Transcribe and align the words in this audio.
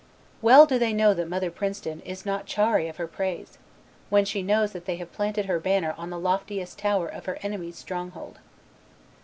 Well 0.41 0.65
do 0.65 0.79
they 0.79 0.93
know 0.93 1.13
that 1.13 1.29
Mother 1.29 1.51
Princeton 1.51 1.99
is 2.01 2.25
not 2.25 2.47
chary 2.47 2.87
of 2.87 2.97
her 2.97 3.05
praise, 3.05 3.59
when 4.09 4.25
she 4.25 4.41
knows 4.41 4.71
that 4.71 4.85
they 4.85 4.95
have 4.95 5.13
planted 5.13 5.45
her 5.45 5.59
banner 5.59 5.93
on 5.95 6.09
the 6.09 6.17
loftiest 6.17 6.79
tower 6.79 7.07
of 7.07 7.25
her 7.25 7.37
enemies' 7.43 7.77
stronghold. 7.77 8.39